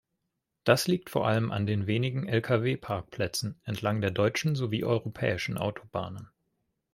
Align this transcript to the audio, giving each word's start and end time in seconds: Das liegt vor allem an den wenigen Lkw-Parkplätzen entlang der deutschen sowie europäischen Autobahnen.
Das 0.63 0.87
liegt 0.87 1.11
vor 1.11 1.27
allem 1.27 1.51
an 1.51 1.67
den 1.67 1.85
wenigen 1.85 2.27
Lkw-Parkplätzen 2.27 3.61
entlang 3.65 4.01
der 4.01 4.09
deutschen 4.09 4.55
sowie 4.55 4.83
europäischen 4.83 5.59
Autobahnen. 5.59 6.31